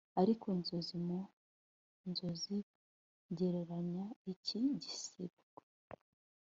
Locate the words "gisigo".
4.81-5.61